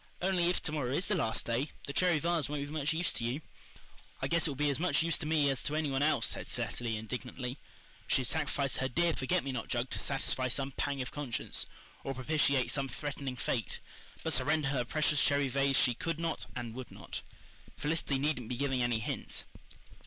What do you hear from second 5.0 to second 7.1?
use to me as to any one else," said Cecily